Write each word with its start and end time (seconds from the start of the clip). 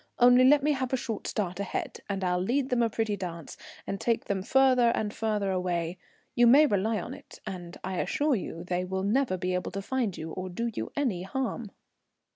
Only 0.17 0.43
let 0.43 0.63
me 0.63 0.71
have 0.71 0.91
a 0.93 0.97
short 0.97 1.27
start 1.27 1.59
ahead 1.59 1.99
and 2.09 2.23
I'll 2.23 2.41
lead 2.41 2.69
them 2.71 2.81
a 2.81 2.89
pretty 2.89 3.15
dance, 3.15 3.55
and 3.85 4.01
take 4.01 4.25
them 4.25 4.41
further 4.41 4.89
and 4.97 5.13
further 5.13 5.51
away. 5.51 5.99
You 6.33 6.47
may 6.47 6.65
rely 6.65 6.99
on 6.99 7.13
it, 7.13 7.39
and 7.45 7.77
I 7.83 7.99
assure 7.99 8.33
you 8.33 8.63
they 8.63 8.83
will 8.83 9.03
never 9.03 9.37
be 9.37 9.53
able 9.53 9.69
to 9.73 9.81
find 9.83 10.17
you 10.17 10.31
or 10.31 10.49
do 10.49 10.71
you 10.73 10.91
any 10.97 11.21
harm." 11.21 11.69